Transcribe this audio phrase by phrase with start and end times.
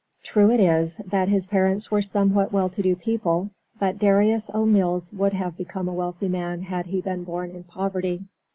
[0.23, 4.65] True, it is, that his parents were somewhat well to do people, but Darius O.
[4.65, 8.21] Mills would have become a wealthy man had he been born in poverty.